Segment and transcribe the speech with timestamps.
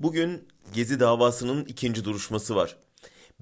[0.00, 2.76] Bugün Gezi davasının ikinci duruşması var.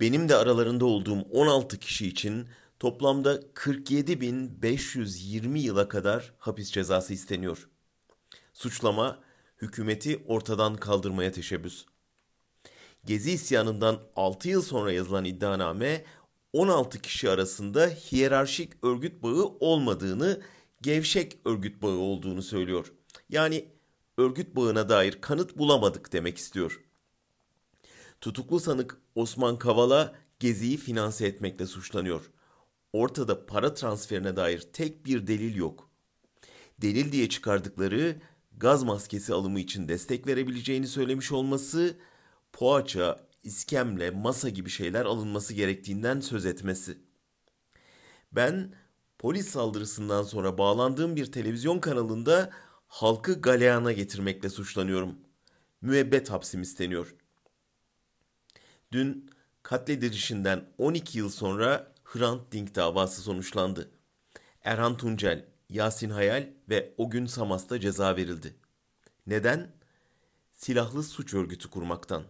[0.00, 2.48] Benim de aralarında olduğum 16 kişi için
[2.80, 7.68] toplamda 47.520 yıla kadar hapis cezası isteniyor.
[8.52, 9.18] Suçlama
[9.62, 11.84] hükümeti ortadan kaldırmaya teşebbüs.
[13.04, 16.04] Gezi isyanından 6 yıl sonra yazılan iddianame
[16.52, 20.40] 16 kişi arasında hiyerarşik örgüt bağı olmadığını,
[20.82, 22.92] gevşek örgüt bağı olduğunu söylüyor.
[23.28, 23.77] Yani
[24.18, 26.80] örgüt bağına dair kanıt bulamadık demek istiyor.
[28.20, 32.30] Tutuklu sanık Osman Kavala Gezi'yi finanse etmekle suçlanıyor.
[32.92, 35.90] Ortada para transferine dair tek bir delil yok.
[36.78, 38.16] Delil diye çıkardıkları
[38.56, 41.96] gaz maskesi alımı için destek verebileceğini söylemiş olması,
[42.52, 46.98] poğaça, iskemle, masa gibi şeyler alınması gerektiğinden söz etmesi.
[48.32, 48.74] Ben
[49.18, 52.50] polis saldırısından sonra bağlandığım bir televizyon kanalında
[52.88, 55.18] halkı galeyana getirmekle suçlanıyorum.
[55.80, 57.14] Müebbet hapsim isteniyor.
[58.92, 59.30] Dün
[59.62, 63.90] katledilişinden 12 yıl sonra Hrant Dink davası sonuçlandı.
[64.62, 68.54] Erhan Tuncel, Yasin Hayal ve o gün Samas'ta ceza verildi.
[69.26, 69.72] Neden?
[70.54, 72.24] Silahlı suç örgütü kurmaktan.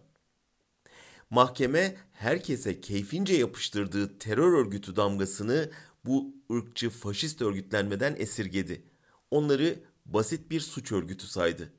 [1.29, 5.69] Mahkeme herkese keyfince yapıştırdığı terör örgütü damgasını
[6.05, 8.83] bu ırkçı faşist örgütlenmeden esirgedi.
[9.31, 9.79] Onları
[10.13, 11.73] basit bir suç örgütü saydı.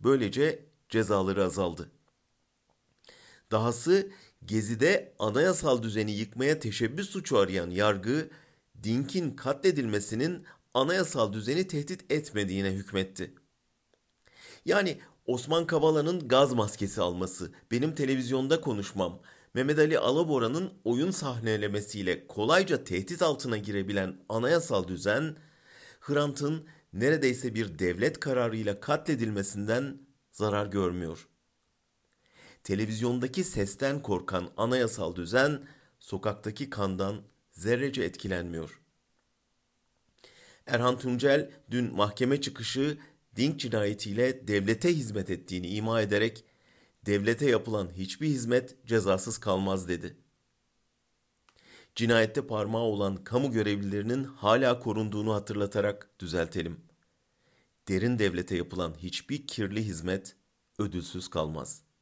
[0.00, 1.90] Böylece cezaları azaldı.
[3.50, 4.10] Dahası
[4.44, 8.30] Gezi'de anayasal düzeni yıkmaya teşebbüs suçu arayan yargı,
[8.82, 10.44] Dink'in katledilmesinin
[10.74, 13.34] anayasal düzeni tehdit etmediğine hükmetti.
[14.64, 19.20] Yani Osman Kavala'nın gaz maskesi alması, benim televizyonda konuşmam,
[19.54, 25.36] Mehmet Ali Alabora'nın oyun sahnelemesiyle kolayca tehdit altına girebilen anayasal düzen,
[26.00, 29.98] Hrant'ın neredeyse bir devlet kararıyla katledilmesinden
[30.32, 31.28] zarar görmüyor.
[32.64, 35.60] Televizyondaki sesten korkan anayasal düzen
[35.98, 38.80] sokaktaki kandan zerrece etkilenmiyor.
[40.66, 42.98] Erhan Tuncel dün mahkeme çıkışı
[43.36, 46.44] Dink cinayetiyle devlete hizmet ettiğini ima ederek
[47.06, 50.16] devlete yapılan hiçbir hizmet cezasız kalmaz dedi.
[51.94, 56.80] Cinayette parmağı olan kamu görevlilerinin hala korunduğunu hatırlatarak düzeltelim.
[57.88, 60.36] Derin devlete yapılan hiçbir kirli hizmet
[60.78, 61.93] ödülsüz kalmaz.''